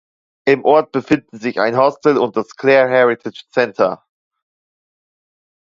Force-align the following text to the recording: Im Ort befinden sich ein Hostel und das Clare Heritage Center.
Im 0.45 0.65
Ort 0.65 0.91
befinden 0.93 1.37
sich 1.37 1.59
ein 1.59 1.77
Hostel 1.77 2.17
und 2.17 2.35
das 2.35 2.55
Clare 2.55 2.89
Heritage 2.89 3.43
Center. 3.51 4.03